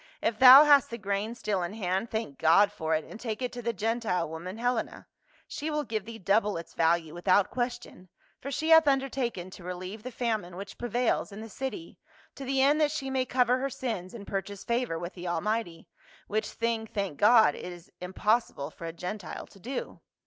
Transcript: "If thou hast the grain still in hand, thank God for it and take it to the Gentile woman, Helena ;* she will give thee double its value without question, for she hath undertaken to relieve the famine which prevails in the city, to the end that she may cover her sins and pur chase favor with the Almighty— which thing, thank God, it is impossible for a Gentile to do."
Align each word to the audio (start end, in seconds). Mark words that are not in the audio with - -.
"If 0.23 0.39
thou 0.39 0.63
hast 0.63 0.89
the 0.89 0.97
grain 0.97 1.35
still 1.35 1.61
in 1.61 1.75
hand, 1.75 2.09
thank 2.09 2.39
God 2.39 2.71
for 2.71 2.95
it 2.95 3.05
and 3.05 3.19
take 3.19 3.39
it 3.39 3.51
to 3.51 3.61
the 3.61 3.71
Gentile 3.71 4.27
woman, 4.27 4.57
Helena 4.57 5.05
;* 4.57 5.05
she 5.47 5.69
will 5.69 5.83
give 5.83 6.05
thee 6.05 6.17
double 6.17 6.57
its 6.57 6.73
value 6.73 7.13
without 7.13 7.51
question, 7.51 8.09
for 8.39 8.49
she 8.49 8.69
hath 8.69 8.87
undertaken 8.87 9.51
to 9.51 9.63
relieve 9.63 10.01
the 10.01 10.09
famine 10.11 10.55
which 10.55 10.79
prevails 10.79 11.31
in 11.31 11.39
the 11.39 11.49
city, 11.49 11.99
to 12.33 12.43
the 12.43 12.63
end 12.63 12.81
that 12.81 12.89
she 12.89 13.11
may 13.11 13.25
cover 13.25 13.59
her 13.59 13.69
sins 13.69 14.15
and 14.15 14.25
pur 14.25 14.41
chase 14.41 14.63
favor 14.63 14.97
with 14.97 15.13
the 15.13 15.27
Almighty— 15.27 15.87
which 16.27 16.47
thing, 16.49 16.87
thank 16.87 17.19
God, 17.19 17.53
it 17.53 17.71
is 17.71 17.91
impossible 18.01 18.71
for 18.71 18.87
a 18.87 18.93
Gentile 18.93 19.45
to 19.45 19.59
do." 19.59 20.01